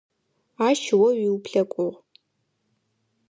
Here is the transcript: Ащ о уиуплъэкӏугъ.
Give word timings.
Ащ 0.67 0.81
о 0.95 0.97
уиуплъэкӏугъ. 1.03 1.87